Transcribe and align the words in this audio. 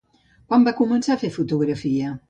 Quan 0.53 0.65
va 0.69 0.73
començar 0.81 1.15
a 1.17 1.21
fer 1.25 1.33
fotografies? 1.37 2.19